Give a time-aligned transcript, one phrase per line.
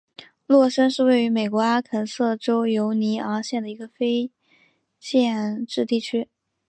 [0.47, 4.31] 洛森是位于美国阿肯色州犹尼昂县的一个非
[4.99, 6.27] 建制地区。